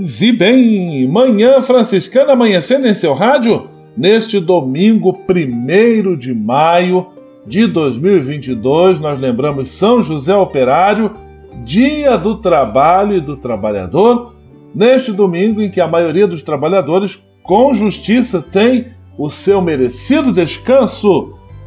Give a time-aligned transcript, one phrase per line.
[0.00, 7.08] Paz e bem, manhã franciscana amanhecendo em seu rádio neste domingo 1 de maio
[7.46, 8.98] de 2022.
[8.98, 11.10] Nós lembramos São José Operário,
[11.66, 14.34] Dia do Trabalho e do Trabalhador,
[14.74, 18.86] neste domingo em que a maioria dos trabalhadores, com justiça, tem
[19.18, 21.34] o seu merecido descanso.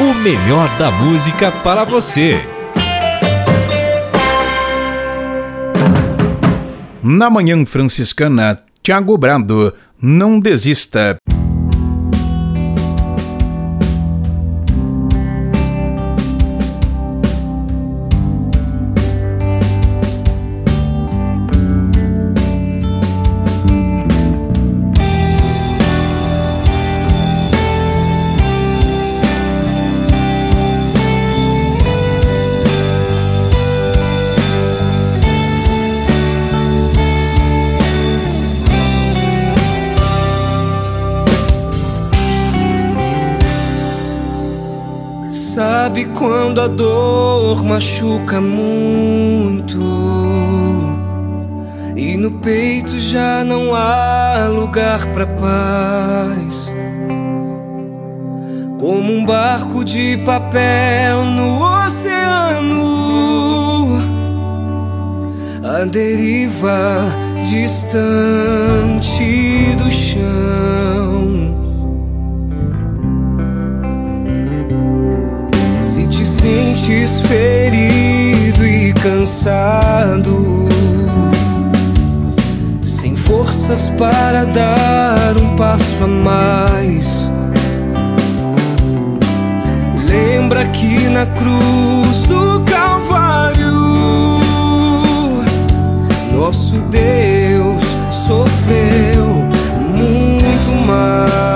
[0.00, 2.40] O melhor da música para você.
[7.00, 9.72] Na Manhã Franciscana, Tiago Brado,
[10.02, 11.16] não desista.
[45.94, 49.78] Sabe quando a dor machuca muito
[51.94, 56.68] e no peito já não há lugar para paz.
[58.76, 62.82] Como um barco de papel no oceano,
[65.62, 67.04] a deriva
[67.44, 68.42] distante
[69.78, 70.93] do chão.
[76.74, 80.68] Sentes ferido e cansado,
[82.82, 87.28] sem forças para dar um passo a mais.
[90.06, 94.40] Lembra que na cruz do Calvário,
[96.32, 97.84] nosso Deus
[98.26, 99.26] sofreu
[99.96, 101.53] muito mais.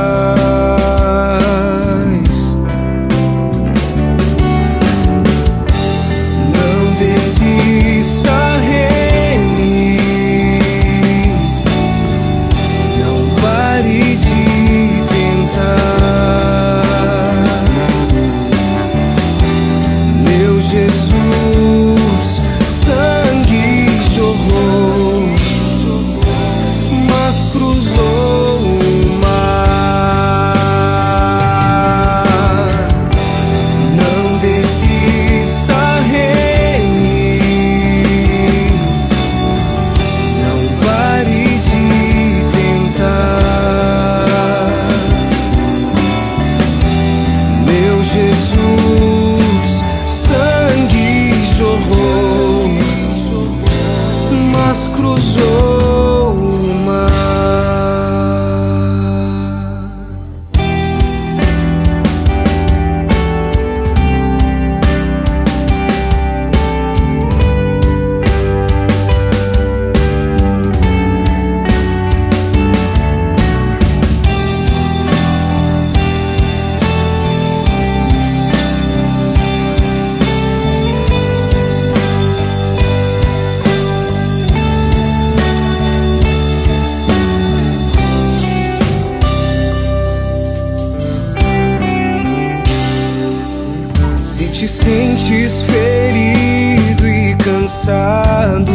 [97.88, 98.72] Cansado,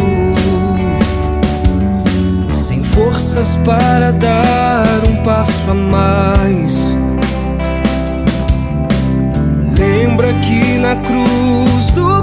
[2.51, 6.75] sem forças para dar um passo a mais,
[9.77, 12.22] lembra que na cruz do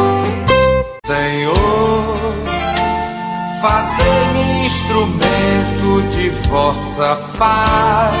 [7.01, 8.20] Vossa paz.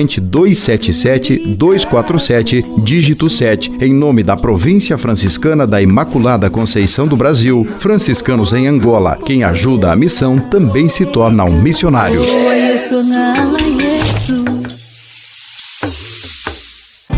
[0.01, 7.63] corrente 277 247, dígito 7, em nome da Província Franciscana da Imaculada Conceição do Brasil,
[7.63, 9.17] franciscanos em Angola.
[9.23, 12.21] Quem ajuda a missão também se torna um missionário.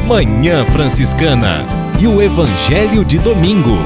[0.05, 1.65] Manhã Franciscana
[2.01, 3.77] e o Evangelho de Domingo.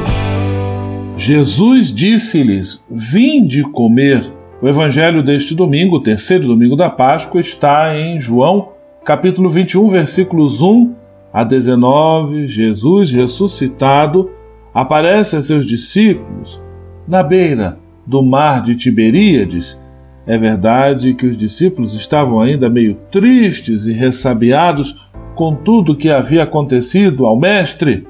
[1.18, 4.34] Jesus disse-lhes: Vinde comer.
[4.60, 8.75] O evangelho deste domingo, terceiro domingo da Páscoa, está em João
[9.08, 10.94] capítulo 21, versículos 1
[11.32, 14.30] a 19, Jesus ressuscitado
[14.74, 16.62] aparece a seus discípulos
[17.08, 19.80] na beira do mar de Tiberíades.
[20.26, 24.94] É verdade que os discípulos estavam ainda meio tristes e ressabiados
[25.36, 28.06] com tudo que havia acontecido ao Mestre.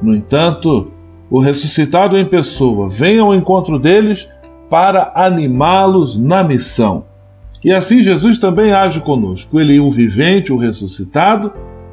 [0.00, 0.90] No entanto,
[1.28, 4.26] o ressuscitado em pessoa vem ao encontro deles
[4.70, 7.04] para animá-los na missão.
[7.64, 9.60] E assim Jesus também age conosco.
[9.60, 11.52] Ele, o vivente, o ressuscitado,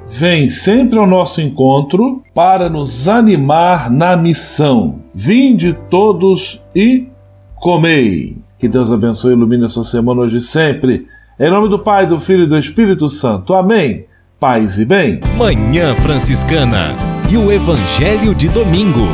[0.10, 5.00] vem sempre ao nosso encontro para nos animar na missão.
[5.14, 7.08] Vinde todos e
[7.56, 8.38] comei.
[8.60, 11.08] Que Deus abençoe e ilumine a sua semana hoje e sempre.
[11.40, 13.54] Em nome do Pai, do Filho e do Espírito Santo.
[13.54, 14.06] Amém.
[14.40, 15.20] Paz e bem.
[15.38, 16.94] Manhã Franciscana
[17.32, 19.08] e o Evangelho de Domingo.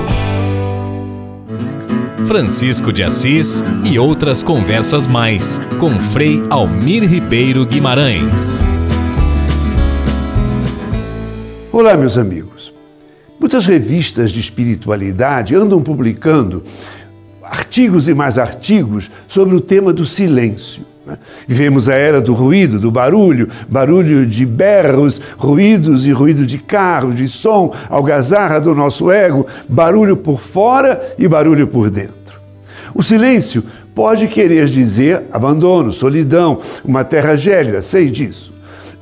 [2.28, 8.64] Francisco de Assis e outras conversas mais com Frei Almir Ribeiro Guimarães.
[11.72, 12.74] Olá, meus amigos.
[13.40, 16.64] Muitas revistas de espiritualidade andam publicando
[17.44, 20.91] artigos e mais artigos sobre o tema do silêncio.
[21.06, 21.18] Né?
[21.48, 27.16] Vivemos a era do ruído, do barulho, barulho de berros, ruídos e ruído de carros,
[27.16, 32.40] de som, algazarra do nosso ego, barulho por fora e barulho por dentro.
[32.94, 33.64] O silêncio
[33.96, 38.52] pode querer dizer abandono, solidão, uma terra gélida, sei disso.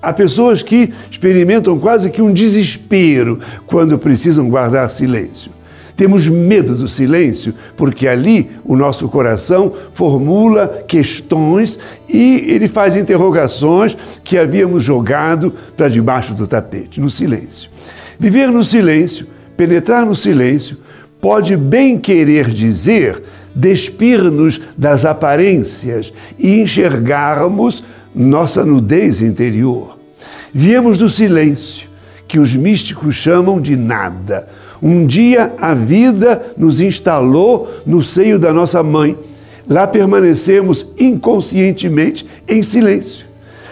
[0.01, 5.51] Há pessoas que experimentam quase que um desespero quando precisam guardar silêncio.
[5.99, 11.77] Temos medo do silêncio porque ali o nosso coração formula questões
[12.07, 17.69] e ele faz interrogações que havíamos jogado para debaixo do tapete, no silêncio.
[18.17, 19.27] Viver no silêncio,
[19.57, 20.77] penetrar no silêncio,
[21.19, 23.21] pode bem querer dizer
[23.53, 27.83] despir-nos das aparências e enxergarmos
[28.15, 29.99] nossa nudez interior.
[30.53, 31.89] Viemos do silêncio,
[32.25, 34.47] que os místicos chamam de nada.
[34.81, 39.17] Um dia a vida nos instalou no seio da nossa mãe.
[39.67, 43.25] Lá permanecemos inconscientemente em silêncio.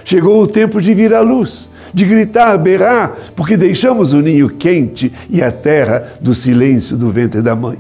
[0.04, 5.12] Chegou o tempo de vir à luz, de gritar, berrar, porque deixamos o ninho quente
[5.30, 7.78] e a terra do silêncio do ventre da mãe.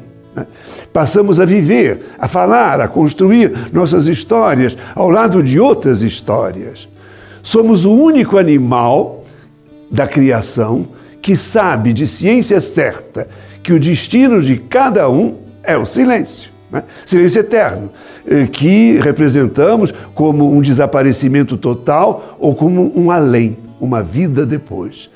[0.91, 6.87] Passamos a viver, a falar, a construir nossas histórias ao lado de outras histórias.
[7.41, 9.23] Somos o único animal
[9.89, 10.87] da criação
[11.27, 13.27] que sabe de ciência certa
[13.61, 16.49] que o destino de cada um é o silêncio.
[16.71, 16.81] Né?
[17.05, 17.91] Silêncio eterno,
[18.25, 25.09] eh, que representamos como um desaparecimento total ou como um além, uma vida depois.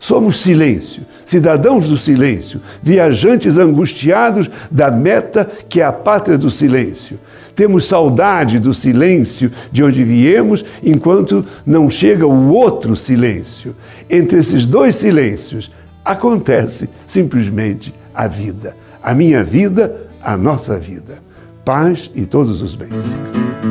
[0.00, 7.20] Somos silêncio, cidadãos do silêncio, viajantes angustiados da meta que é a pátria do silêncio.
[7.58, 13.74] Temos saudade do silêncio de onde viemos, enquanto não chega o outro silêncio.
[14.08, 15.68] Entre esses dois silêncios
[16.04, 18.76] acontece simplesmente a vida.
[19.02, 21.18] A minha vida, a nossa vida.
[21.64, 22.92] Paz e todos os bens.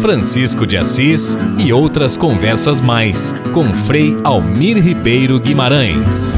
[0.01, 6.38] Francisco de Assis e outras conversas mais com Frei Almir Ribeiro Guimarães.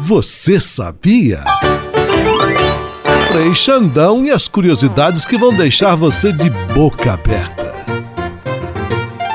[0.00, 1.44] Você sabia?
[3.30, 7.68] Frei Xandão e as curiosidades que vão deixar você de boca aberta.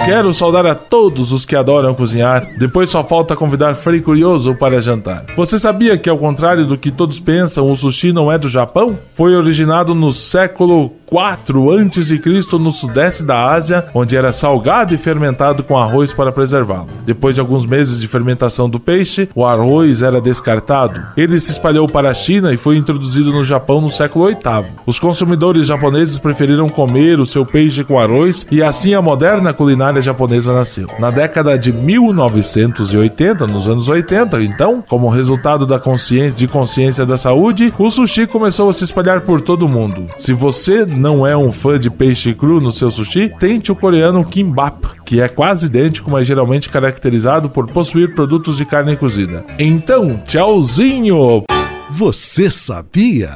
[0.04, 2.58] Quero saudar a todos os que adoram cozinhar.
[2.58, 5.24] Depois só falta convidar Frei Curioso para jantar.
[5.36, 8.98] Você sabia que, ao contrário do que todos pensam, o sushi não é do Japão?
[9.16, 12.22] Foi originado no século 4 a.C.
[12.53, 16.88] no sudeste da Ásia, onde era salgado e fermentado com arroz para preservá-lo.
[17.05, 21.00] Depois de alguns meses de fermentação do peixe, o arroz era descartado.
[21.15, 24.65] Ele se espalhou para a China e foi introduzido no Japão no século VIII.
[24.88, 30.01] Os consumidores japoneses preferiram comer o seu peixe com arroz e assim a moderna culinária
[30.01, 30.88] japonesa nasceu.
[30.98, 37.17] Na década de 1980, nos anos 80, então, como resultado da consciência de consciência da
[37.17, 40.08] saúde, o sushi começou a se espalhar por todo o mundo.
[40.17, 44.24] Se você não é um fã de peixe cru no seu sushi, tente o coreano
[44.24, 49.44] kimbap, que é quase idêntico, mas geralmente caracterizado por possuir produtos de carne cozida.
[49.60, 51.44] Então, tchauzinho!
[51.90, 53.32] Você sabia?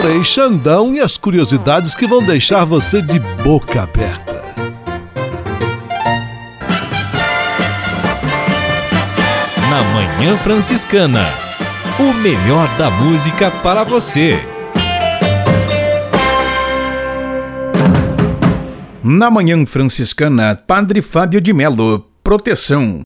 [0.00, 4.40] Frei Xandão e as curiosidades que vão deixar você de boca aberta.
[9.68, 11.26] Na Manhã Franciscana,
[11.98, 14.51] o melhor da música para você.
[19.04, 23.02] Na Manhã Franciscana, Padre Fábio de Melo, Proteção.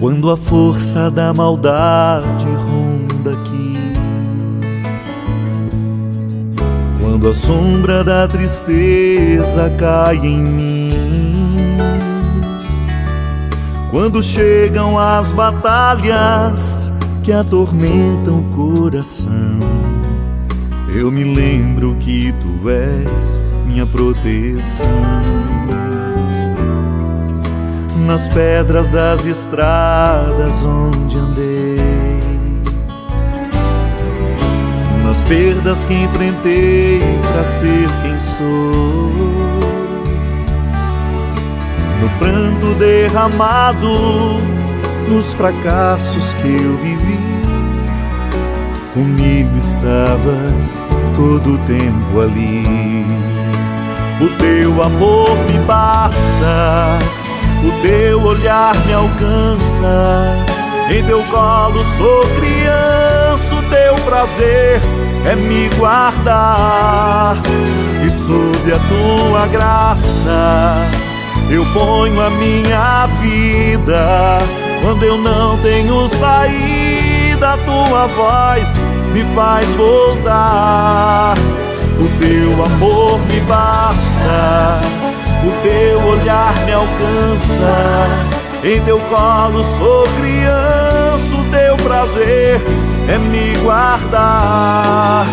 [0.00, 2.46] Quando a força da maldade
[7.22, 11.76] quando a sombra da tristeza cai em mim,
[13.92, 16.90] quando chegam as batalhas
[17.22, 19.60] que atormentam o coração,
[20.92, 24.86] eu me lembro que tu és minha proteção.
[28.04, 31.71] Nas pedras das estradas onde andei,
[35.32, 39.10] perdas que enfrentei para ser quem sou,
[42.02, 43.88] no pranto derramado,
[45.08, 47.18] nos fracassos que eu vivi.
[48.92, 50.84] Comigo estavas
[51.16, 53.06] todo o tempo ali.
[54.20, 56.98] O teu amor me basta
[57.64, 60.36] o teu olhar me alcança,
[60.90, 67.36] em teu colo sou criança, o teu prazer é me guardar,
[68.04, 70.76] e sob a tua graça
[71.50, 74.38] eu ponho a minha vida.
[74.82, 81.34] Quando eu não tenho saída, a tua voz me faz voltar.
[81.98, 84.80] O teu amor me basta
[85.44, 87.74] o teu olhar me alcança.
[88.64, 92.60] Em teu colo sou criança, o teu prazer
[93.08, 95.26] é me guardar.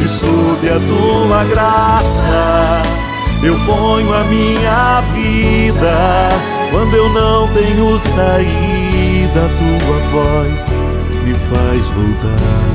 [0.00, 2.82] E sob a tua graça
[3.42, 6.28] eu ponho a minha vida.
[6.70, 10.80] Quando eu não tenho saída, tua voz
[11.24, 12.71] me faz voltar.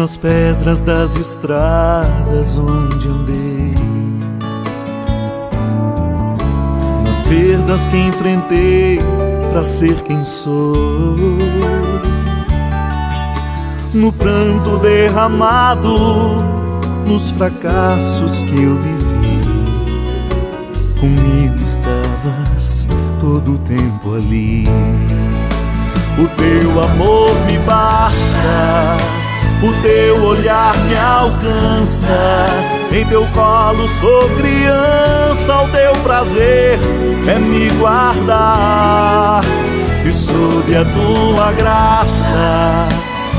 [0.00, 3.74] Nas pedras das estradas onde andei,
[7.04, 8.98] nas perdas que enfrentei
[9.52, 11.16] para ser quem sou,
[13.92, 15.98] no pranto derramado,
[17.06, 19.40] nos fracassos que eu vivi.
[20.98, 24.64] Comigo estavas todo o tempo ali.
[26.18, 29.19] O teu amor me basta
[29.62, 32.46] o teu olhar me alcança.
[32.92, 36.78] Em teu colo sou criança, o teu prazer
[37.26, 39.42] é me guardar.
[40.04, 42.88] E sob a tua graça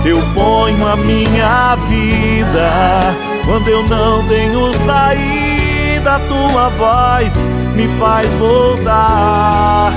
[0.05, 3.15] eu ponho a minha vida.
[3.45, 9.93] Quando eu não tenho saída, a tua voz me faz voltar.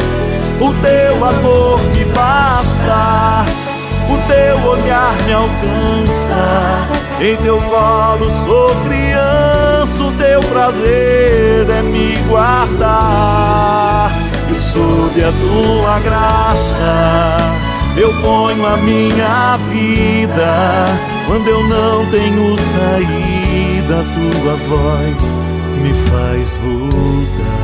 [0.61, 3.45] O teu amor me basta
[4.11, 6.89] o teu olhar me alcança.
[7.21, 14.13] Em teu colo sou criança, o teu prazer é me guardar.
[14.51, 17.65] E sob a tua graça
[17.97, 20.87] eu ponho a minha vida.
[21.27, 25.39] Quando eu não tenho saída, tua voz
[25.81, 27.64] me faz voltar.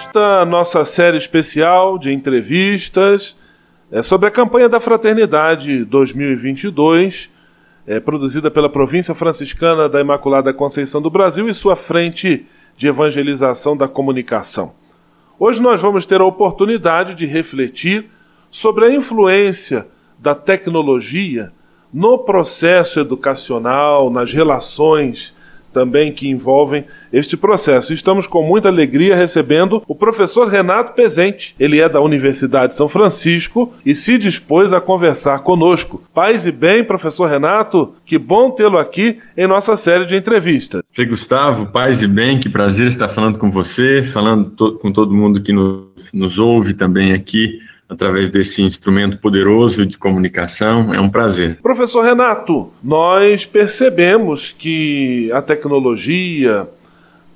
[0.00, 3.36] Esta nossa série especial de entrevistas
[3.90, 7.28] é sobre a campanha da Fraternidade 2022,
[7.84, 13.76] é, produzida pela Província Franciscana da Imaculada Conceição do Brasil e sua frente de evangelização
[13.76, 14.72] da comunicação.
[15.36, 18.08] Hoje nós vamos ter a oportunidade de refletir
[18.48, 21.52] sobre a influência da tecnologia
[21.92, 25.34] no processo educacional, nas relações
[25.72, 27.92] também que envolvem este processo.
[27.92, 31.54] Estamos com muita alegria recebendo o professor Renato Pezente.
[31.58, 36.02] Ele é da Universidade de São Francisco e se dispôs a conversar conosco.
[36.14, 40.82] Paz e bem, professor Renato, que bom tê-lo aqui em nossa série de entrevistas.
[40.92, 45.14] Frei Gustavo, paz e bem, que prazer estar falando com você, falando to com todo
[45.14, 50.92] mundo que nos, nos ouve também aqui através desse instrumento poderoso de comunicação.
[50.92, 51.58] É um prazer.
[51.62, 56.68] Professor Renato, nós percebemos que a tecnologia,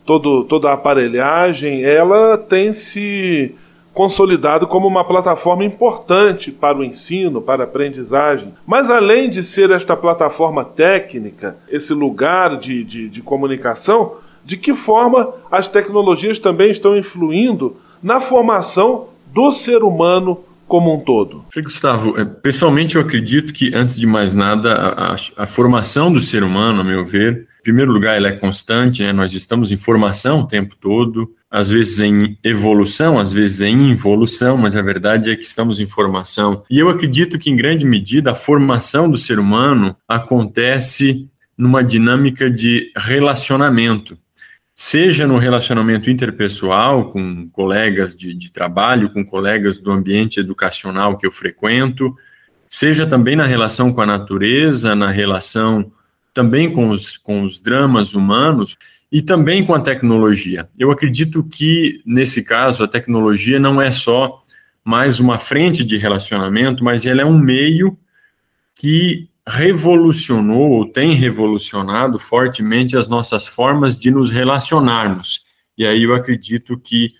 [0.04, 3.54] todo, toda a aparelhagem, ela tem se
[3.94, 8.52] consolidado como uma plataforma importante para o ensino, para a aprendizagem.
[8.66, 14.74] Mas além de ser esta plataforma técnica, esse lugar de, de, de comunicação, de que
[14.74, 21.44] forma as tecnologias também estão influindo na formação do ser humano como um todo?
[21.62, 26.42] Gustavo, é, pessoalmente eu acredito que, antes de mais nada, a, a, formação do ser
[26.42, 29.12] humano, a meu ver, em primeiro lugar, ela é constante, né?
[29.12, 34.56] nós estamos em formação o tempo todo, às vezes em evolução, às vezes em involução,
[34.56, 36.64] mas a verdade é que estamos em formação.
[36.70, 42.50] E eu acredito que, em grande medida, a formação do ser humano acontece numa dinâmica
[42.50, 44.16] de relacionamento
[44.84, 51.24] seja no relacionamento interpessoal com colegas de, de, trabalho, com colegas do ambiente educacional que
[51.24, 52.12] eu frequento,
[52.68, 55.92] seja também na relação com a natureza, na relação
[56.34, 58.76] também com os, com os dramas humanos
[59.10, 60.68] e também com a tecnologia.
[60.76, 64.42] Eu acredito que, nesse caso, a tecnologia não é só
[64.84, 67.96] mais uma frente de relacionamento, mas ela é um meio
[68.74, 75.44] que revolucionou ou tem revolucionado fortemente as nossas formas de nos relacionarmos.
[75.76, 77.10] E aí eu acredito que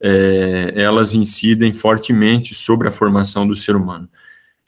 [0.00, 4.08] é, elas incidem fortemente sobre a formação do ser humano.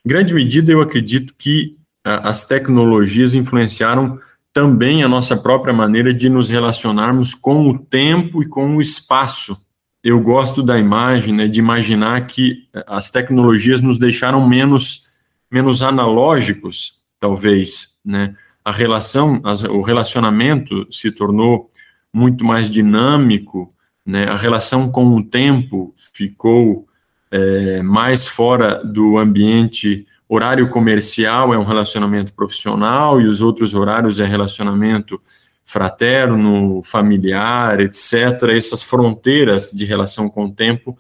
[0.05, 1.73] Em grande medida, eu acredito que
[2.05, 4.19] a, as tecnologias influenciaram
[4.53, 9.57] também a nossa própria maneira de nos relacionarmos com o tempo e com o espaço.
[10.03, 15.07] Eu gosto da imagem, né, de imaginar que as tecnologias nos deixaram menos
[15.55, 18.35] menos analógicos, talvez, né?
[18.65, 21.71] A relação, as, o relacionamento se tornou
[22.13, 23.73] muito mais dinâmico,
[24.05, 24.25] né?
[24.25, 26.89] A relação com o tempo ficou
[27.31, 34.19] é, mais fora do ambiente horário comercial é um relacionamento profissional e os outros horários
[34.19, 35.23] é relacionamento
[35.65, 38.43] fraterno, familiar, etc.
[38.57, 40.99] Essas fronteiras de relação com o tempo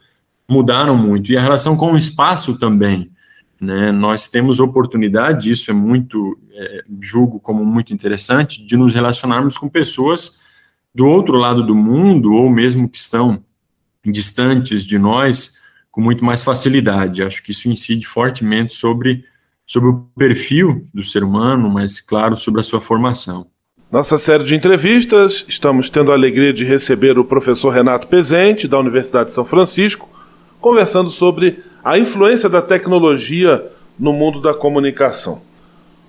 [0.48, 3.10] mudaram muito e a relação com o espaço também.
[3.64, 3.90] Né?
[3.90, 9.68] Nós temos oportunidade, isso é muito, é, julgo como muito interessante, de nos relacionarmos com
[9.68, 10.40] pessoas
[10.94, 13.42] do outro lado do mundo, ou mesmo que estão
[14.04, 15.56] distantes de nós,
[15.90, 17.22] com muito mais facilidade.
[17.22, 19.24] Acho que isso incide fortemente sobre,
[19.66, 23.46] sobre o perfil do ser humano, mas, claro, sobre a sua formação.
[23.90, 28.78] Nossa série de entrevistas, estamos tendo a alegria de receber o professor Renato Pezente, da
[28.78, 30.08] Universidade de São Francisco,
[30.60, 33.62] conversando sobre a influência da tecnologia
[33.98, 35.42] no mundo da comunicação.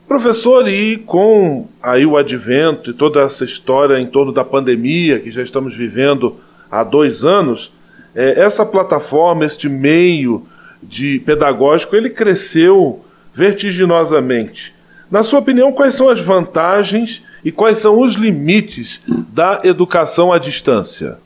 [0.08, 5.32] Professor, e com aí o advento e toda essa história em torno da pandemia que
[5.32, 6.38] já estamos vivendo
[6.72, 7.72] há dois anos,
[8.16, 10.46] é, essa plataforma, este meio
[10.82, 14.74] de pedagógico, ele cresceu vertiginosamente.
[15.12, 20.40] Na sua opinião, quais são as vantagens e quais são os limites da educação à
[20.40, 21.18] distância?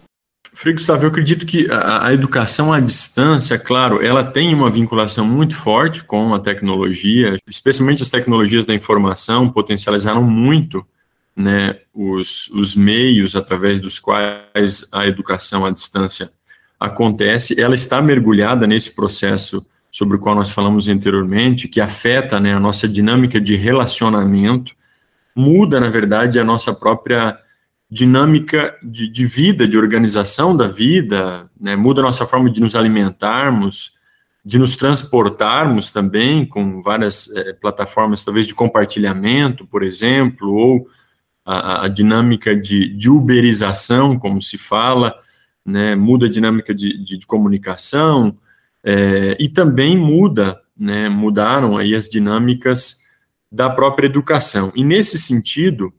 [0.53, 5.25] Frei Gustavo, eu acredito que a, a, educação à distância, claro, ela tem uma vinculação
[5.25, 10.85] muito forte com a tecnologia, especialmente as tecnologias da informação potencializaram muito
[11.35, 16.31] né, os, os meios através dos quais a educação à distância
[16.79, 17.59] acontece.
[17.59, 22.59] Ela está mergulhada nesse processo sobre o qual nós falamos anteriormente, que afeta né, a
[22.59, 24.73] nossa dinâmica de relacionamento,
[25.35, 27.37] muda, na verdade, a nossa própria
[27.89, 32.75] dinâmica de, de, vida, de organização da vida, né, muda a nossa forma de nos
[32.75, 33.97] alimentarmos,
[34.45, 40.87] de nos transportarmos também com várias é, plataformas, talvez de compartilhamento, por exemplo, ou
[41.43, 45.15] a, a dinâmica de, de, uberização, como se fala,
[45.65, 48.37] né, muda a dinâmica de, de, comunicação,
[48.83, 52.99] é, e também muda, né, mudaram aí as dinâmicas
[53.51, 54.71] da própria educação.
[54.75, 55.91] E nesse sentido,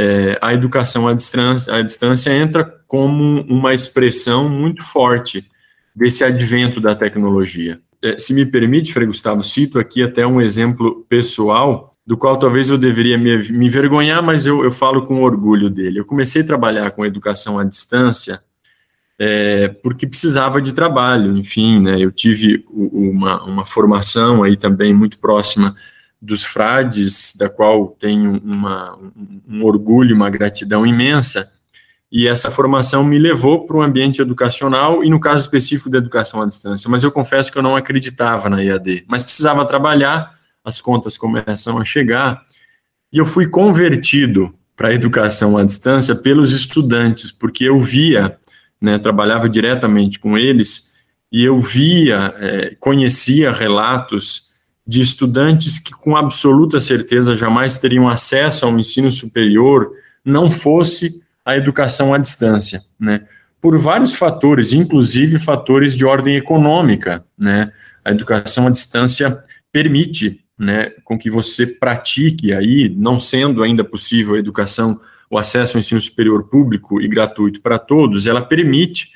[0.00, 5.44] é, a educação à distância, à distância entra como uma expressão muito forte
[5.92, 7.80] desse advento da tecnologia.
[8.00, 12.68] É, se me permite, Frei Gustavo, cito aqui até um exemplo pessoal, do qual talvez
[12.68, 15.98] eu deveria me, me envergonhar, mas eu, eu falo com orgulho dele.
[15.98, 18.40] Eu comecei a trabalhar com educação à distância
[19.18, 25.18] é, porque precisava de trabalho, enfim, né, eu tive uma, uma formação aí também muito
[25.18, 25.74] próxima
[26.20, 31.48] dos frades, da qual tenho uma, um, um orgulho, uma gratidão imensa,
[32.10, 36.40] e essa formação me levou para o ambiente educacional e no caso específico da educação
[36.40, 36.88] à distância.
[36.90, 41.78] Mas eu confesso que eu não acreditava na EAD, mas precisava trabalhar, as contas começam
[41.78, 42.42] a chegar
[43.12, 48.38] e eu fui convertido para a educação à distância pelos estudantes, porque eu via,
[48.80, 50.94] né, trabalhava diretamente com eles
[51.30, 54.47] e eu via, é, conhecia relatos
[54.88, 59.92] de estudantes que com absoluta certeza jamais teriam acesso ao ensino superior,
[60.24, 63.26] não fosse a educação à distância, né?
[63.60, 67.70] Por vários fatores, inclusive fatores de ordem econômica, né?
[68.02, 74.36] A educação à distância permite, né, com que você pratique aí, não sendo ainda possível
[74.36, 74.98] a educação,
[75.28, 79.10] o acesso ao ensino superior público e gratuito para todos, ela permite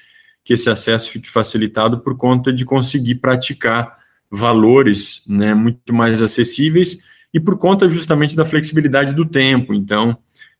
[0.44, 4.01] que esse acesso fique facilitado por conta de conseguir praticar
[4.32, 9.74] valores, né, muito mais acessíveis e por conta justamente da flexibilidade do tempo.
[9.74, 10.16] Então,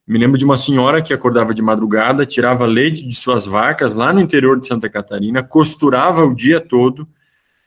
[0.07, 4.13] me lembro de uma senhora que acordava de madrugada, tirava leite de suas vacas lá
[4.13, 7.09] no interior de Santa Catarina, costurava o dia todo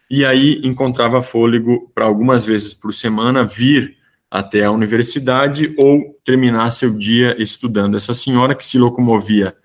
[0.10, 3.96] e aí encontrava fôlego para algumas vezes por semana vir
[4.30, 7.98] até a universidade ou terminar seu dia estudando.
[7.98, 9.56] Essa senhora que se locomovia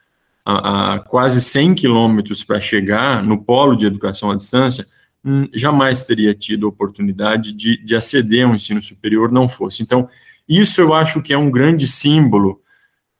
[0.44, 4.86] a, a quase 100 quilômetros para chegar no polo de educação à distância,
[5.24, 9.82] hum, jamais teria tido oportunidade de, de aceder a um ensino superior, não fosse.
[9.82, 10.08] Então,
[10.48, 12.60] isso eu acho que é um grande símbolo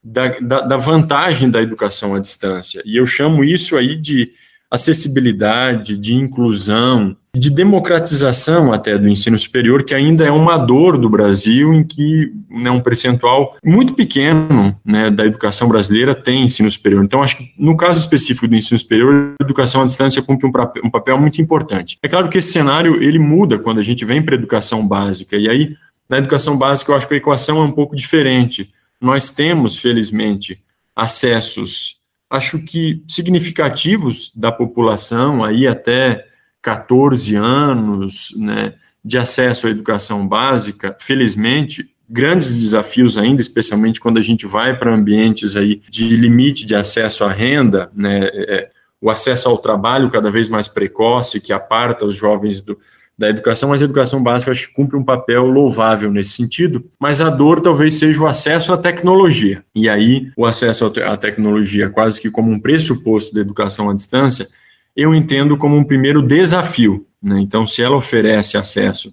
[0.03, 2.83] da, da, da, vantagem da educação à distância.
[2.85, 4.33] E eu chamo isso aí de
[4.71, 11.09] acessibilidade, de inclusão, de democratização até do ensino superior, que ainda é uma dor do
[11.09, 17.05] Brasil, em que né, um percentual muito pequeno né, da educação brasileira tem ensino superior.
[17.05, 20.53] Então, acho que no caso específico do ensino superior, a educação à distância cumpre um,
[20.85, 21.99] um papel muito importante.
[22.03, 25.37] É claro que esse cenário ele muda quando a gente vem para a educação básica,
[25.37, 25.77] e aí
[26.11, 28.69] na educação básica, eu acho que a equação é um pouco diferente.
[29.01, 30.61] Nós temos, felizmente,
[30.95, 32.00] acessos,
[32.31, 36.25] acho que significativos da população, aí até
[36.63, 44.23] 14 anos, né, de acesso à educação básica, felizmente, grandes desafios ainda, especialmente quando a
[44.23, 49.49] gente vai para ambientes aí de limite de acesso à renda, né, é, o acesso
[49.49, 52.79] ao trabalho cada vez mais precoce, que aparta os jovens do,
[53.21, 57.21] da educação, mas a educação básica acho que cumpre um papel louvável nesse sentido, mas
[57.21, 59.63] a dor talvez seja o acesso à tecnologia.
[59.75, 64.49] E aí, o acesso à tecnologia, quase que como um pressuposto da educação à distância,
[64.97, 67.07] eu entendo como um primeiro desafio.
[67.23, 67.39] Né?
[67.41, 69.13] Então, se ela oferece acesso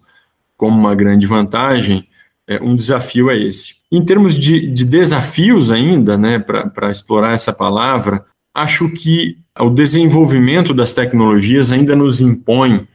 [0.56, 2.08] como uma grande vantagem,
[2.48, 3.76] é, um desafio é esse.
[3.92, 8.24] Em termos de, de desafios ainda, né, para explorar essa palavra,
[8.56, 12.88] acho que o desenvolvimento das tecnologias ainda nos impõe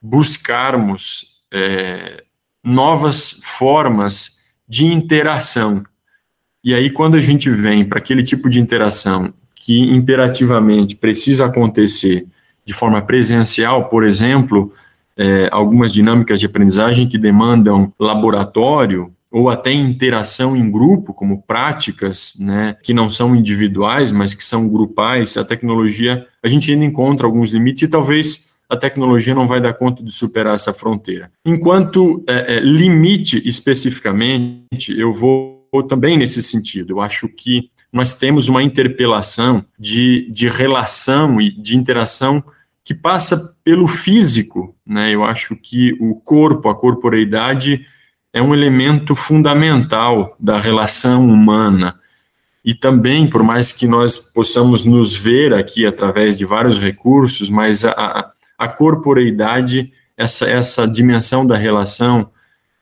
[0.00, 2.24] buscarmos é,
[2.62, 5.84] novas formas de interação.
[6.62, 12.26] E aí, quando a gente vem para aquele tipo de interação que imperativamente precisa acontecer
[12.64, 14.72] de forma presencial, por exemplo,
[15.16, 22.34] é, algumas dinâmicas de aprendizagem que demandam laboratório ou até interação em grupo, como práticas,
[22.38, 27.26] né, que não são individuais, mas que são grupais, a tecnologia, a gente ainda encontra
[27.26, 31.32] alguns limites e talvez a tecnologia não vai dar conta de superar essa fronteira.
[31.44, 36.92] Enquanto é, é, limite especificamente, eu vou também nesse sentido.
[36.92, 42.42] Eu acho que nós temos uma interpelação de, de relação e de interação
[42.84, 44.76] que passa pelo físico.
[44.86, 45.12] Né?
[45.12, 47.84] Eu acho que o corpo, a corporeidade,
[48.32, 51.98] é um elemento fundamental da relação humana.
[52.64, 57.84] E também, por mais que nós possamos nos ver aqui através de vários recursos, mas
[57.84, 62.30] a, a a corporeidade, essa, essa dimensão da relação,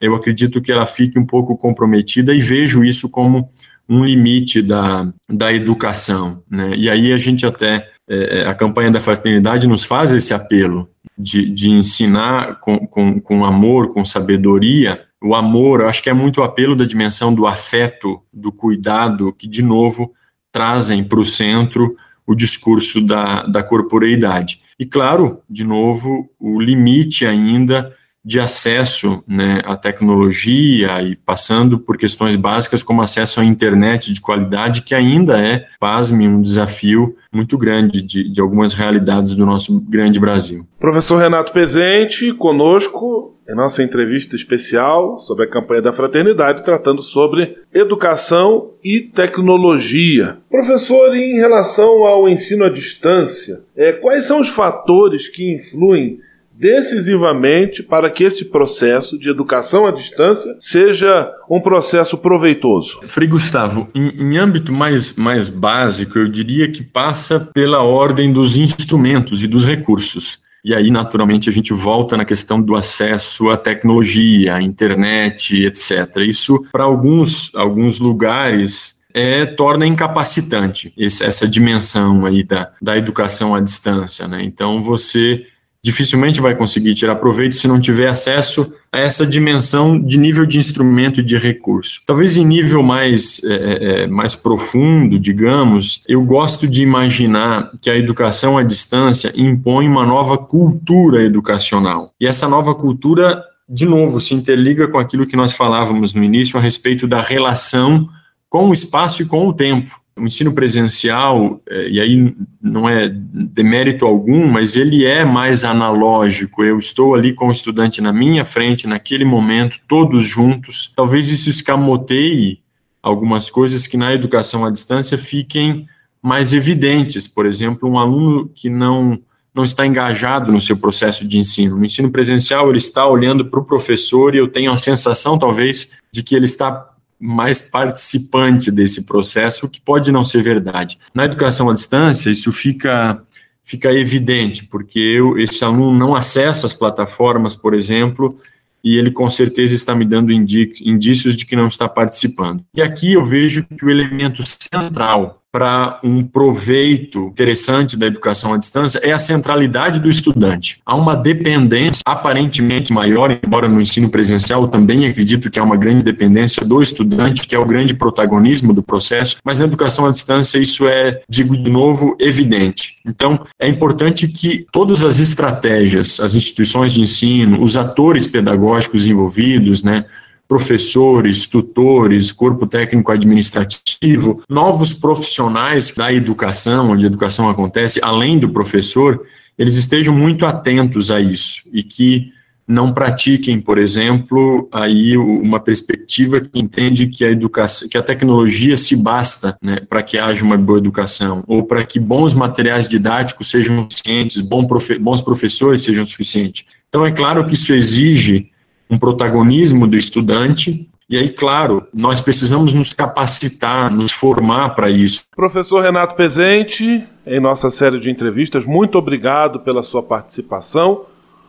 [0.00, 3.48] eu acredito que ela fique um pouco comprometida e vejo isso como
[3.88, 6.42] um limite da, da educação.
[6.50, 6.72] Né?
[6.76, 10.90] E aí a gente até, é, a campanha da fraternidade nos faz esse apelo.
[11.16, 16.40] de, de ensinar com, com, com amor, com sabedoria, o amor, acho que é muito
[16.40, 20.12] o apelo da dimensão do afeto, do cuidado, que, de novo,
[20.52, 24.60] trazem para o centro o discurso da, da corporeidade.
[24.78, 27.96] E, claro, de novo, o limite ainda
[28.28, 34.20] de acesso né, à tecnologia e passando por questões básicas como acesso à internet de
[34.20, 39.80] qualidade, que ainda é, pasme, um desafio muito grande de, de algumas realidades do nosso
[39.80, 40.66] grande Brasil.
[40.78, 47.56] Professor Renato Pezente, conosco em nossa entrevista especial sobre a campanha da fraternidade, tratando sobre
[47.72, 50.36] educação e tecnologia.
[50.50, 56.20] Professor, em relação ao ensino à distância, é, quais são os fatores que influem
[56.59, 63.01] decisivamente para que este processo de educação à distância seja um processo proveitoso?
[63.07, 68.57] Frei Gustavo, em, em, âmbito mais, mais básico, eu diria que passa pela ordem dos
[68.57, 70.40] instrumentos e dos recursos.
[70.64, 76.16] E aí, naturalmente, a gente volta na questão do acesso à tecnologia, à internet, etc.
[76.27, 83.55] Isso, para alguns, alguns lugares, é, torna incapacitante esse, essa dimensão aí da, da educação
[83.55, 84.27] à distância.
[84.27, 84.42] Né?
[84.42, 85.47] Então, você
[85.88, 90.59] dificilmente vai conseguir tirar proveito se não tiver acesso a essa dimensão de nível de
[90.59, 92.03] instrumento e de recurso.
[92.07, 97.88] Talvez em nível mais, é, é, é, mais profundo, digamos, eu gosto de imaginar que
[97.88, 102.12] a educação à distância impõe uma nova cultura educacional.
[102.20, 106.59] E essa nova cultura, de novo, se interliga com aquilo que nós falávamos no início
[106.59, 108.07] a respeito da relação
[108.51, 113.09] com o espaço e com o tempo o ensino presencial, é, e aí não é
[113.09, 116.62] demérito algum, mas ele é mais analógico.
[116.62, 120.92] Eu estou ali com o estudante na minha frente, naquele momento, todos juntos.
[120.94, 122.61] Talvez isso escamoteie
[123.02, 125.87] algumas coisas que na educação à distância fiquem
[126.22, 127.26] mais evidentes.
[127.26, 129.18] Por exemplo, um aluno que não
[129.54, 131.76] não está engajado no seu processo de ensino.
[131.76, 135.90] No ensino presencial, ele está olhando para o professor e eu tenho a sensação, talvez,
[136.12, 140.98] de que ele está mais participante desse processo, o que pode não ser verdade.
[141.12, 143.22] Na educação à distância, isso fica,
[143.64, 148.38] fica evidente, porque eu, esse aluno não acessa as plataformas, por exemplo,
[148.83, 152.64] e ele com certeza está me dando indícios de que não está participando.
[152.74, 158.58] E aqui eu vejo que o elemento central para um proveito interessante da educação à
[158.58, 160.80] distância é a centralidade do estudante.
[160.84, 166.02] Há uma dependência aparentemente maior, embora no ensino presencial também acredito que há uma grande
[166.02, 170.58] dependência do estudante, que é o grande protagonismo do processo, mas na educação à distância
[170.58, 172.98] isso é, digo de novo, evidente.
[173.06, 179.82] Então, é importante que todas as estratégias, as instituições de ensino, os atores pedagógicos envolvidos,
[179.82, 180.04] né,
[180.48, 188.48] professores, tutores, corpo técnico administrativo, novos profissionais da educação, onde a educação acontece, além do
[188.48, 189.22] professor,
[189.58, 192.32] eles estejam muito atentos a isso e que
[192.66, 198.76] não pratiquem, por exemplo, aí uma perspectiva que entende que a educação, que a tecnologia
[198.76, 203.50] se basta, né, para que haja uma boa educação ou para que bons materiais didáticos
[203.50, 206.66] sejam suficientes, bons professores sejam suficientes.
[206.88, 208.50] Então é claro que isso exige
[208.90, 210.88] um protagonismo do estudante.
[211.09, 215.24] E aí, claro, nós precisamos nos capacitar, nos formar para isso.
[215.35, 221.07] Professor Renato Pezente, em nossa série de entrevistas, muito obrigado pela sua participação.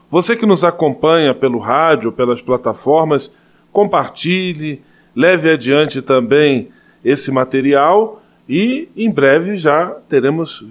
[0.09, 3.31] Você que nos acompanha pelo rádio, pelas plataformas,
[3.71, 4.81] compartilhe,
[5.15, 6.69] leve adiante também
[7.03, 10.63] esse material e em breve já teremos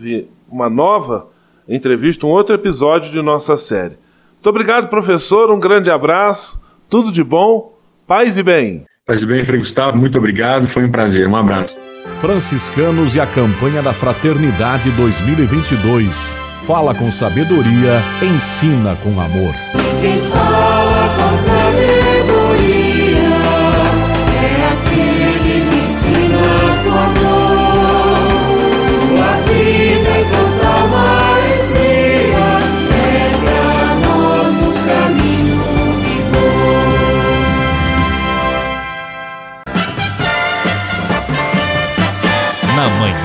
[0.48, 1.28] uma nova
[1.68, 3.96] entrevista, um outro episódio de nossa série.
[4.34, 5.50] Muito obrigado, professor.
[5.50, 6.57] Um grande abraço.
[6.88, 7.74] Tudo de bom.
[8.06, 8.84] Paz e bem.
[9.06, 9.96] Paz e bem, Frei Gustavo.
[9.96, 10.66] Muito obrigado.
[10.66, 11.28] Foi um prazer.
[11.28, 11.80] Um abraço.
[12.20, 16.38] Franciscanos e a campanha da Fraternidade 2022.
[16.62, 19.54] Fala com sabedoria, ensina com amor.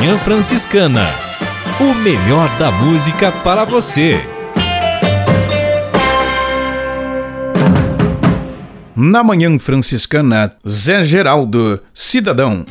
[0.04, 1.08] Manhã Franciscana.
[1.80, 4.20] O melhor da música para você.
[8.94, 12.66] Na Manhã Franciscana, Zé Geraldo, cidadão.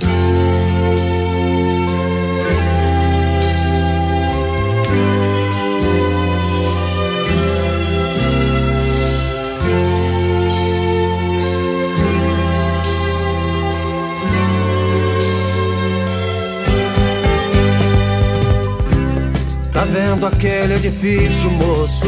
[20.13, 22.07] Vendo aquele edifício, moço?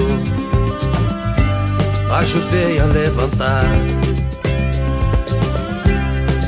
[2.10, 3.64] ajudei a levantar.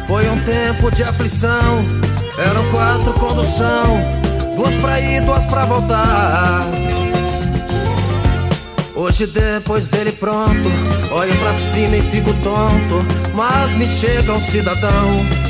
[0.07, 1.85] Foi um tempo de aflição,
[2.39, 4.01] eram quatro condução,
[4.55, 6.61] duas pra ir, duas pra voltar.
[8.95, 10.71] Hoje depois dele pronto,
[11.11, 13.05] olho pra cima e fico tonto,
[13.35, 15.46] mas me chega um cidadão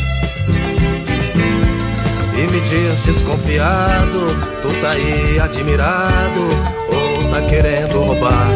[2.69, 6.41] diz desconfiado, tu tá aí admirado
[6.89, 8.49] ou tá querendo roubar?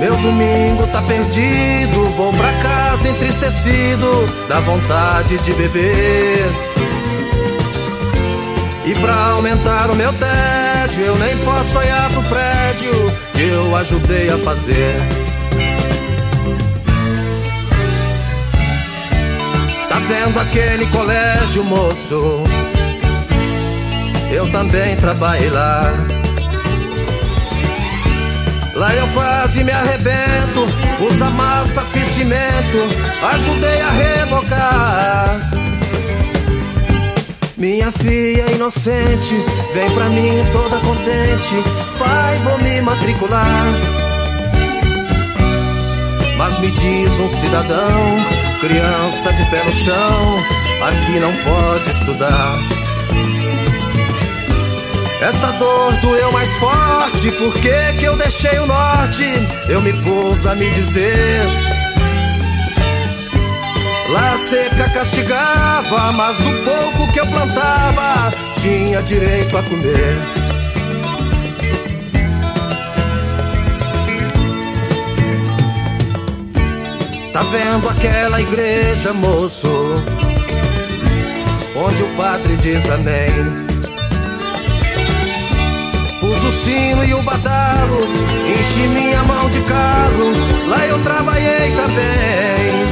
[0.00, 6.74] Meu domingo tá perdido, vou pra casa entristecido, dá vontade de beber.
[8.86, 12.92] E pra aumentar o meu tédio, eu nem posso olhar pro prédio
[13.32, 15.33] que eu ajudei a fazer.
[19.94, 22.42] Tá vendo aquele colégio, moço?
[24.32, 25.82] Eu também trabalhei lá.
[28.74, 30.66] Lá eu quase me arrebento,
[31.00, 32.78] usa massa, fiz cimento,
[33.34, 35.40] ajudei a rebocar.
[37.56, 39.34] Minha filha inocente,
[39.74, 41.54] vem pra mim toda contente,
[42.00, 43.66] pai, vou me matricular.
[46.36, 48.24] Mas me diz um cidadão,
[48.64, 50.38] criança de pé no chão,
[50.88, 52.58] aqui não pode estudar.
[55.20, 59.24] Esta dor doeu mais forte, por que que eu deixei o norte?
[59.68, 61.46] Eu me pus a me dizer.
[64.08, 70.53] Lá seca castigava, mas do pouco que eu plantava, tinha direito a comer.
[77.34, 79.66] Tá vendo aquela igreja, moço?
[81.74, 83.28] Onde o padre diz amém.
[86.20, 88.06] Pus o sino e o badalo,
[88.46, 90.32] enchi minha mão de calo,
[90.68, 92.84] lá eu trabalhei também.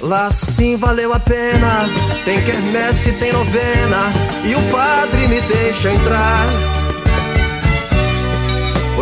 [0.00, 1.88] Lá sim valeu a pena,
[2.24, 4.12] tem quermesse, tem novena,
[4.44, 6.73] e o padre me deixa entrar.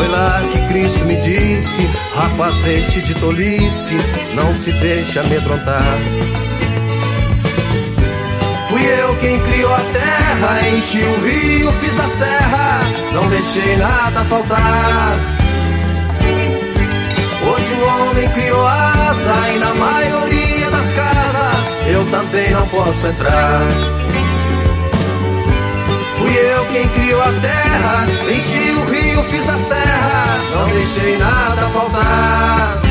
[0.02, 3.94] Foi lá que Cristo me disse: Rapaz, deixe de tolice,
[4.34, 5.96] não se deixe amedrontar.
[8.68, 12.80] Fui eu quem criou a terra, enchi o rio, fiz a serra,
[13.12, 15.16] não deixei nada faltar.
[17.46, 24.11] Hoje o homem criou asa e na maioria das casas eu também não posso entrar.
[26.32, 31.68] Fui eu quem criou a terra, enchi o rio, fiz a serra, não deixei nada
[31.68, 32.82] faltar.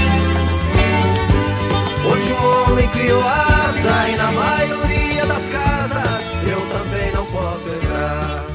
[2.05, 6.21] Hoje o homem criou asa e na maioria das casas
[6.51, 8.45] eu também não posso entrar.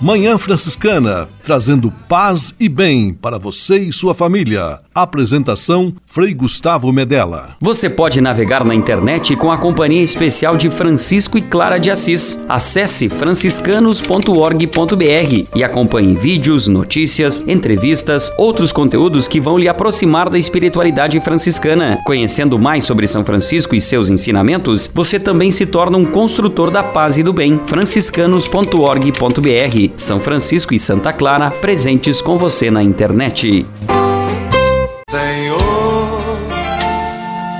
[0.00, 4.78] Manhã Franciscana, trazendo paz e bem para você e sua família.
[4.94, 7.56] Apresentação Frei Gustavo Medella.
[7.60, 12.40] Você pode navegar na internet com a companhia especial de Francisco e Clara de Assis.
[12.48, 21.18] Acesse franciscanos.org.br e acompanhe vídeos, notícias, entrevistas, outros conteúdos que vão lhe aproximar da espiritualidade
[21.20, 21.98] franciscana.
[22.04, 26.82] Conhecendo mais sobre São Francisco e seus ensinamentos, você também se torna um construtor da
[26.82, 27.58] paz e do bem.
[27.66, 33.66] franciscanos.org.br são Francisco e Santa Clara presentes com você na internet.
[35.10, 36.38] Senhor,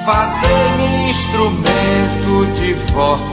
[0.04, 3.31] fazei-me instrumento de vossa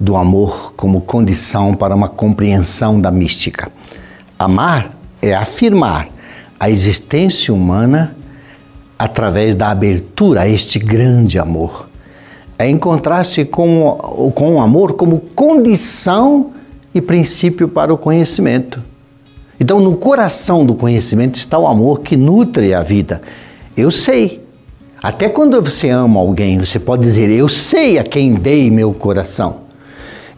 [0.00, 3.70] do amor como condição para uma compreensão da mística.
[4.38, 6.08] Amar é afirmar
[6.58, 8.16] a existência humana
[8.98, 11.88] através da abertura a este grande amor.
[12.58, 16.52] É encontrar-se com, com o amor como condição
[16.94, 18.82] e princípio para o conhecimento.
[19.58, 23.20] Então, no coração do conhecimento está o amor que nutre a vida.
[23.76, 24.42] Eu sei.
[25.02, 29.69] Até quando você ama alguém, você pode dizer: Eu sei a quem dei meu coração.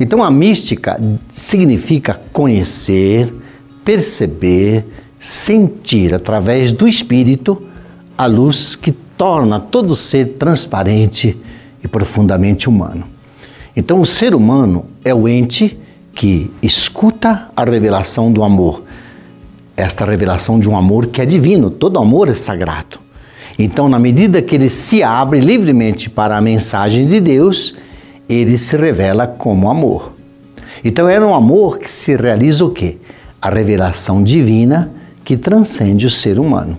[0.03, 1.01] Então, a mística
[1.31, 3.33] significa conhecer,
[3.85, 4.85] perceber,
[5.19, 7.63] sentir através do espírito
[8.19, 11.37] a luz que torna todo ser transparente
[11.83, 13.05] e profundamente humano.
[13.77, 15.79] Então, o ser humano é o ente
[16.15, 18.83] que escuta a revelação do amor
[19.77, 23.01] esta revelação de um amor que é divino, todo amor é sagrado.
[23.59, 27.75] Então, na medida que ele se abre livremente para a mensagem de Deus,
[28.33, 30.13] ele se revela como amor.
[30.85, 32.99] Então, era um amor que se realiza o quê?
[33.41, 34.91] A revelação divina
[35.25, 36.79] que transcende o ser humano.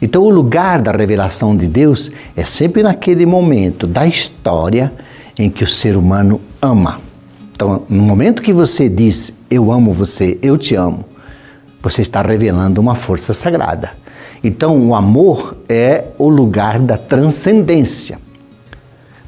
[0.00, 4.92] Então, o lugar da revelação de Deus é sempre naquele momento da história
[5.38, 7.00] em que o ser humano ama.
[7.52, 11.04] Então, no momento que você diz eu amo você, eu te amo,
[11.82, 13.92] você está revelando uma força sagrada.
[14.42, 18.18] Então, o amor é o lugar da transcendência.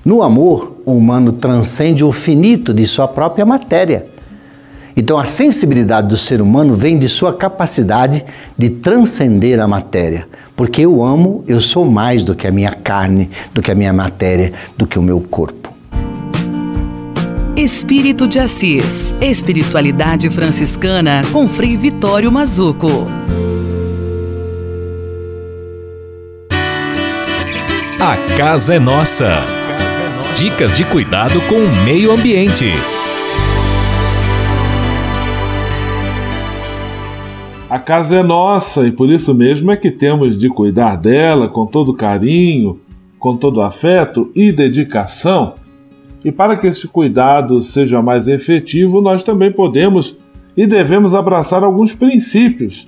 [0.05, 4.07] No amor, humano transcende o finito de sua própria matéria.
[4.97, 8.25] Então, a sensibilidade do ser humano vem de sua capacidade
[8.57, 10.27] de transcender a matéria.
[10.57, 13.93] Porque eu amo, eu sou mais do que a minha carne, do que a minha
[13.93, 15.73] matéria, do que o meu corpo.
[17.55, 19.15] Espírito de Assis.
[19.21, 23.07] Espiritualidade franciscana com Frei Vitório Mazuco.
[28.01, 29.58] A casa é nossa.
[30.37, 32.67] Dicas de cuidado com o meio ambiente.
[37.69, 41.67] A casa é nossa e por isso mesmo é que temos de cuidar dela com
[41.67, 42.81] todo carinho,
[43.19, 45.55] com todo afeto e dedicação
[46.25, 50.17] e para que esse cuidado seja mais efetivo, nós também podemos
[50.57, 52.87] e devemos abraçar alguns princípios,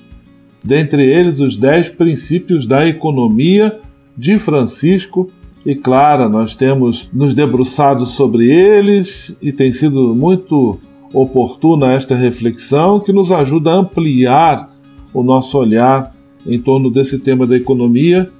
[0.62, 3.78] dentre eles os dez princípios da economia
[4.16, 5.30] de Francisco.
[5.64, 10.78] E claro, nós temos nos debruçado sobre eles e tem sido muito
[11.12, 14.70] oportuna esta reflexão que nos ajuda a ampliar
[15.12, 16.14] o nosso olhar
[16.46, 18.30] em torno desse tema da economia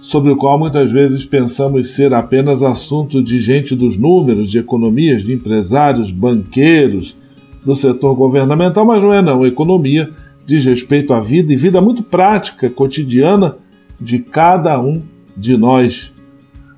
[0.00, 5.22] sobre o qual muitas vezes pensamos ser apenas assunto de gente dos números, de economias,
[5.22, 7.16] de empresários, banqueiros,
[7.64, 9.42] do setor governamental, mas não é não.
[9.42, 10.10] A economia
[10.46, 13.56] diz respeito à vida e vida muito prática, cotidiana
[14.00, 15.02] de cada um
[15.36, 16.10] de nós.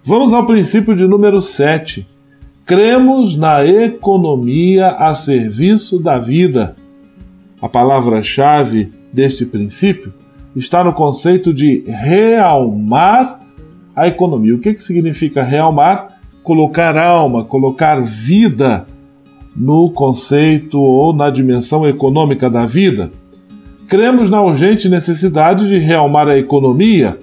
[0.05, 2.05] Vamos ao princípio de número 7.
[2.67, 6.75] Cremos na economia a serviço da vida.
[7.61, 10.13] A palavra-chave deste princípio
[10.57, 13.39] está no conceito de realmar
[13.95, 14.57] a economia.
[14.57, 16.19] O que, que significa realmar?
[16.43, 18.85] Colocar alma, colocar vida
[19.55, 23.13] no conceito ou na dimensão econômica da vida.
[23.87, 27.21] Cremos na urgente necessidade de realmar a economia,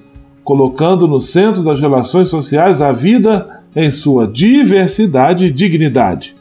[0.49, 6.33] colocando no centro das relações sociais a vida em sua diversidade e dignidade.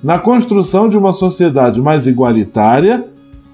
[0.00, 3.04] Na construção de uma sociedade mais igualitária,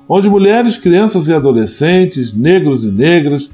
[0.07, 3.49] onde mulheres, crianças e adolescentes, negros e negras,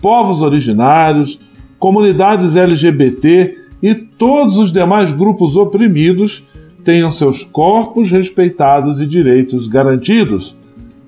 [0.00, 1.38] povos originários,
[1.78, 6.42] comunidades LGBT e todos os demais grupos oprimidos
[6.82, 10.56] tenham seus corpos respeitados e direitos garantidos,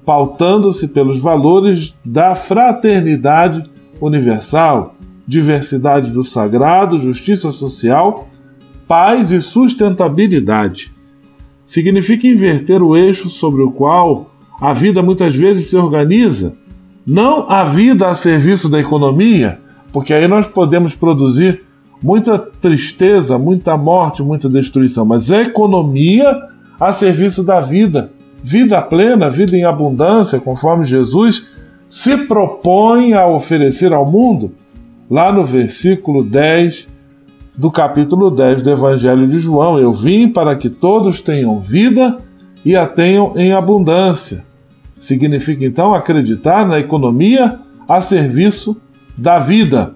[0.05, 3.73] pautando-se pelos valores da fraternidade
[4.07, 4.97] universal,
[5.27, 8.29] diversidade do sagrado, justiça social,
[8.89, 10.93] paz e sustentabilidade.
[11.65, 16.57] Significa inverter o eixo sobre o qual a vida muitas vezes se organiza,
[17.07, 19.59] não a vida a serviço da economia,
[19.93, 21.63] porque aí nós podemos produzir
[22.03, 26.35] muita tristeza, muita morte, muita destruição, mas a economia
[26.81, 28.11] a serviço da vida,
[28.43, 31.47] vida plena, vida em abundância, conforme Jesus
[31.93, 34.53] se propõe a oferecer ao mundo,
[35.11, 36.89] lá no versículo 10
[37.55, 42.17] do capítulo 10 do Evangelho de João: Eu vim para que todos tenham vida
[42.65, 44.43] e a tenham em abundância.
[44.99, 48.81] Significa então acreditar na economia a serviço
[49.15, 49.95] da vida.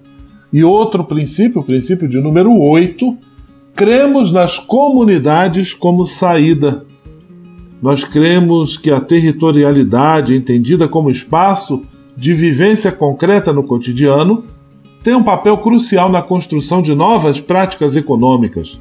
[0.52, 3.16] E outro princípio, o princípio de número 8,
[3.74, 6.84] cremos nas comunidades como saída.
[7.80, 11.82] Nós cremos que a territorialidade, entendida como espaço
[12.16, 14.44] de vivência concreta no cotidiano,
[15.02, 18.80] tem um papel crucial na construção de novas práticas econômicas.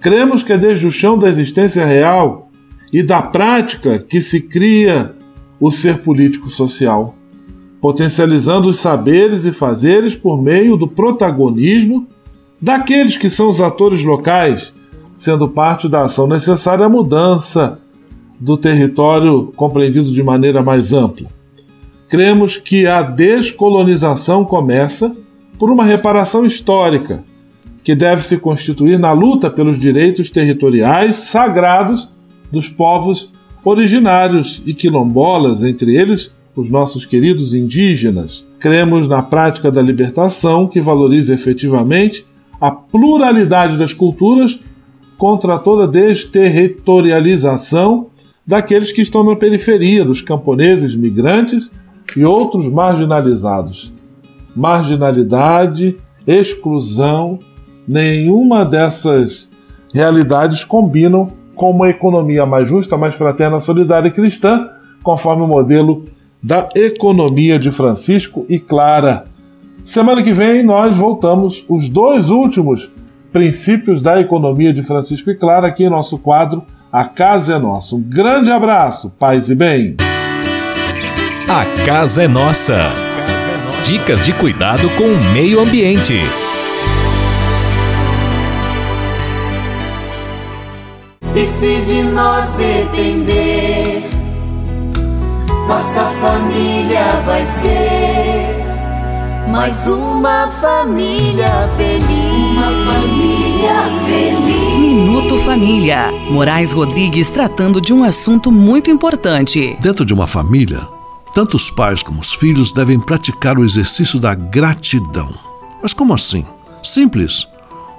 [0.00, 2.50] Cremos que é desde o chão da existência real
[2.92, 5.14] e da prática que se cria
[5.60, 7.14] o ser político-social,
[7.80, 12.08] potencializando os saberes e fazeres por meio do protagonismo
[12.60, 14.72] daqueles que são os atores locais,
[15.16, 17.80] sendo parte da ação necessária à mudança
[18.42, 21.28] do território compreendido de maneira mais ampla.
[22.08, 25.14] Cremos que a descolonização começa
[25.56, 27.22] por uma reparação histórica,
[27.84, 32.08] que deve se constituir na luta pelos direitos territoriais sagrados
[32.50, 33.30] dos povos
[33.64, 38.44] originários e quilombolas, entre eles os nossos queridos indígenas.
[38.58, 42.26] Cremos na prática da libertação que valoriza efetivamente
[42.60, 44.58] a pluralidade das culturas
[45.16, 48.10] contra toda desterritorialização
[48.52, 51.70] daqueles que estão na periferia, dos camponeses, migrantes
[52.14, 53.90] e outros marginalizados.
[54.54, 55.96] Marginalidade,
[56.26, 57.38] exclusão,
[57.88, 59.50] nenhuma dessas
[59.94, 64.68] realidades combinam com uma economia mais justa, mais fraterna, solidária e cristã,
[65.02, 66.04] conforme o modelo
[66.42, 69.24] da economia de Francisco e Clara.
[69.82, 72.90] Semana que vem nós voltamos os dois últimos
[73.32, 76.62] princípios da economia de Francisco e Clara aqui em nosso quadro
[76.92, 77.96] A Casa é Nossa.
[77.96, 79.96] Um grande abraço, paz e bem.
[81.48, 82.82] A Casa é Nossa.
[83.82, 86.20] Dicas de cuidado com o meio ambiente.
[91.34, 94.02] E se de nós depender,
[95.66, 98.62] nossa família vai ser
[99.50, 102.52] mais uma família feliz.
[102.52, 104.71] Uma família feliz.
[104.92, 106.12] Minuto Família.
[106.30, 109.74] Moraes Rodrigues tratando de um assunto muito importante.
[109.80, 110.86] Dentro de uma família,
[111.34, 115.32] tanto os pais como os filhos devem praticar o exercício da gratidão.
[115.82, 116.44] Mas como assim?
[116.82, 117.48] Simples.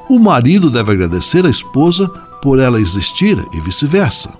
[0.07, 2.07] O marido deve agradecer a esposa
[2.43, 4.31] por ela existir e vice-versa.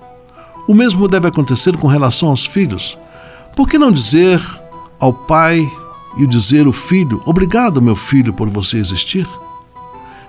[0.68, 2.96] O mesmo deve acontecer com relação aos filhos.
[3.56, 4.40] Por que não dizer
[5.00, 5.68] ao pai
[6.16, 9.26] e dizer ao filho: Obrigado, meu filho, por você existir?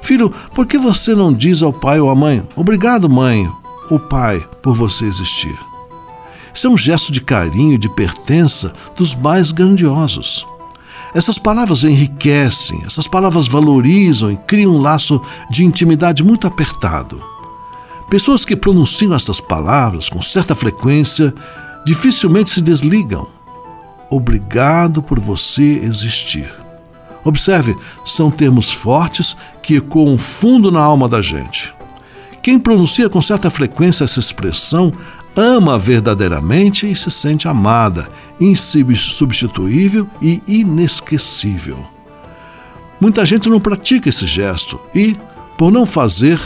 [0.06, 3.52] Filho, por que você não diz ao pai ou à mãe: Obrigado, mãe
[3.90, 5.58] ou pai, por você existir?
[6.54, 10.46] Isso é um gesto de carinho e de pertença dos mais grandiosos.
[11.16, 17.20] Essas palavras enriquecem, essas palavras valorizam e criam um laço de intimidade muito apertado.
[18.08, 21.34] Pessoas que pronunciam estas palavras com certa frequência
[21.84, 23.28] dificilmente se desligam.
[24.12, 26.65] Obrigado por você existir.
[27.26, 31.74] Observe, são termos fortes que ecoam fundo na alma da gente.
[32.42, 34.94] Quem pronuncia com certa frequência essa expressão
[35.36, 38.08] ama verdadeiramente e se sente amada,
[38.40, 41.86] insubstituível e inesquecível.
[43.02, 45.18] Muita gente não pratica esse gesto e,
[45.58, 46.40] por não fazer,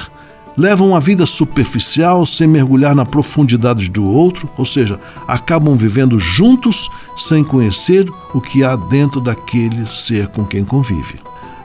[0.59, 6.89] levam uma vida superficial sem mergulhar na profundidade do outro, ou seja, acabam vivendo juntos
[7.15, 11.17] sem conhecer o que há dentro daquele ser com quem convive.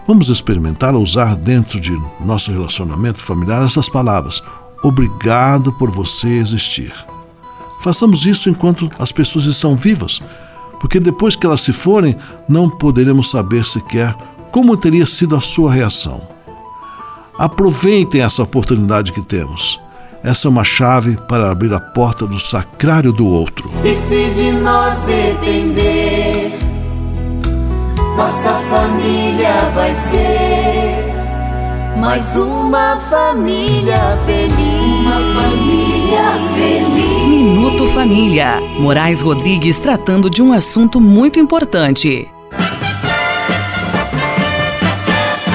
[0.06, 4.40] Vamos experimentar usar dentro de nosso relacionamento familiar essas palavras:
[4.80, 6.94] Obrigado por você existir.
[7.80, 10.22] Façamos isso enquanto as pessoas estão vivas,
[10.78, 12.16] porque depois que elas se forem,
[12.48, 14.14] não poderemos saber sequer
[14.52, 16.33] como teria sido a sua reação.
[17.38, 19.80] Aproveitem essa oportunidade que temos.
[20.22, 23.70] Essa é uma chave para abrir a porta do sacrário do outro.
[23.84, 26.58] E se de nós depender,
[28.16, 31.14] nossa família vai ser
[31.98, 34.56] mais uma família feliz.
[35.00, 37.28] Uma família feliz.
[37.28, 38.60] Minuto Família.
[38.78, 42.30] Moraes Rodrigues tratando de um assunto muito importante.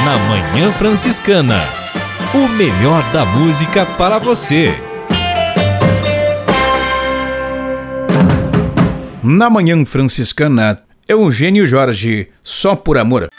[0.10, 1.60] Na Manhã Franciscana.
[2.34, 4.74] O melhor da música para você.
[9.22, 13.30] Na Manhã Franciscana, Eugênio Jorge, só por amor.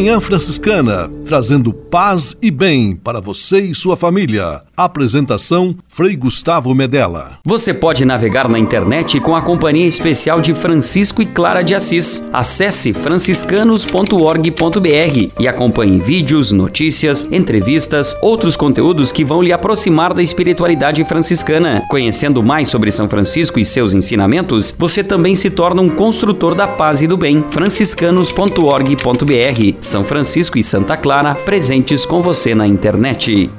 [0.00, 4.62] Manhã Franciscana, trazendo paz e bem para você e sua família.
[4.76, 7.38] Apresentação Frei Gustavo Medella.
[7.44, 12.26] Você pode navegar na internet com a companhia especial de Francisco e Clara de Assis.
[12.32, 21.04] Acesse franciscanos.org.br e acompanhe vídeos, notícias, entrevistas, outros conteúdos que vão lhe aproximar da espiritualidade
[21.04, 21.84] franciscana.
[21.88, 26.66] Conhecendo mais sobre São Francisco e seus ensinamentos, você também se torna um construtor da
[26.66, 27.44] paz e do bem.
[27.50, 33.50] franciscanos.org.br São Francisco e Santa Clara presentes com você na internet.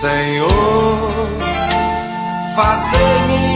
[0.00, 1.28] Senhor,
[2.56, 3.55] fazei-me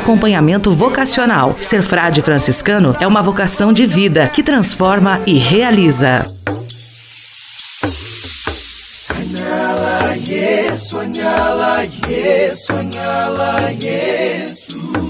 [0.00, 1.54] acompanhamento vocacional.
[1.60, 6.24] Ser frade franciscano é uma vocação de vida que transforma e realiza.
[12.54, 15.09] Soñala, yes.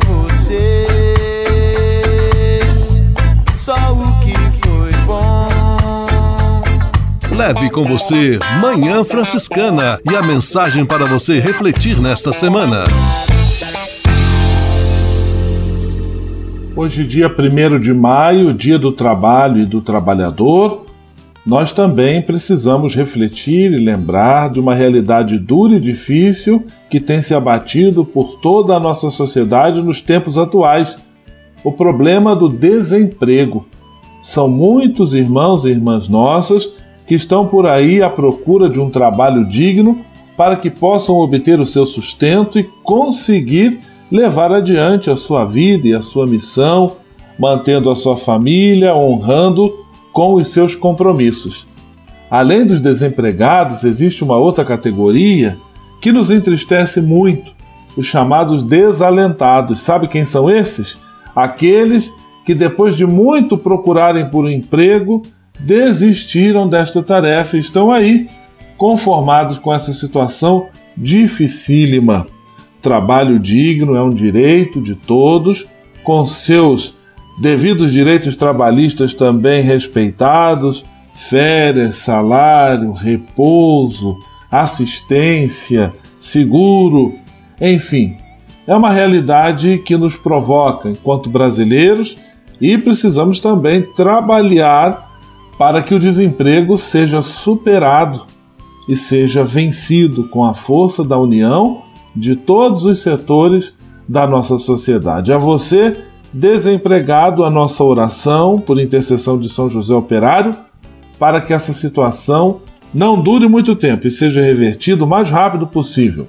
[7.41, 12.83] Leve com você Manhã Franciscana e a mensagem para você refletir nesta semana.
[16.75, 20.85] Hoje, dia 1 de maio, dia do trabalho e do trabalhador,
[21.43, 27.33] nós também precisamos refletir e lembrar de uma realidade dura e difícil que tem se
[27.33, 30.95] abatido por toda a nossa sociedade nos tempos atuais:
[31.63, 33.65] o problema do desemprego.
[34.21, 36.79] São muitos irmãos e irmãs nossas
[37.11, 39.99] que estão por aí à procura de um trabalho digno
[40.37, 45.93] para que possam obter o seu sustento e conseguir levar adiante a sua vida e
[45.93, 46.95] a sua missão,
[47.37, 49.73] mantendo a sua família, honrando
[50.13, 51.67] com os seus compromissos.
[52.29, 55.57] Além dos desempregados, existe uma outra categoria
[55.99, 57.51] que nos entristece muito:
[57.97, 59.81] os chamados desalentados.
[59.81, 60.95] Sabe quem são esses?
[61.35, 62.09] Aqueles
[62.45, 65.21] que, depois de muito procurarem por um emprego,
[65.59, 68.27] desistiram desta tarefa e estão aí,
[68.77, 72.27] conformados com essa situação dificílima.
[72.81, 75.65] Trabalho digno é um direito de todos,
[76.03, 76.95] com seus
[77.39, 80.83] devidos direitos trabalhistas também respeitados,
[81.13, 84.17] férias, salário, repouso,
[84.51, 87.15] assistência, seguro,
[87.59, 88.17] enfim,
[88.65, 92.15] é uma realidade que nos provoca enquanto brasileiros
[92.59, 95.10] e precisamos também trabalhar
[95.61, 98.23] para que o desemprego seja superado
[98.89, 101.83] e seja vencido com a força da união
[102.15, 103.71] de todos os setores
[104.09, 105.31] da nossa sociedade.
[105.31, 105.97] A você,
[106.33, 110.51] desempregado, a nossa oração por intercessão de São José Operário,
[111.19, 116.27] para que essa situação não dure muito tempo e seja revertida o mais rápido possível.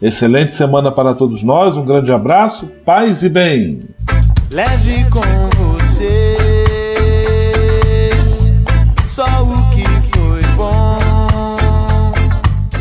[0.00, 3.82] Excelente semana para todos nós, um grande abraço, paz e bem.
[4.50, 5.59] Leve com